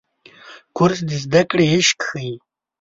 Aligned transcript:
کورس 0.77 0.99
د 1.09 1.11
زده 1.23 1.41
کړې 1.49 1.65
عشق 1.75 1.99
ښيي. 2.07 2.33